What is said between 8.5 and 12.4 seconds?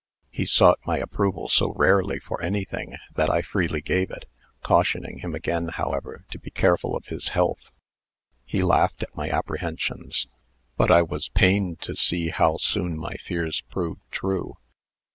laughed at my apprehensions. But I was pained to see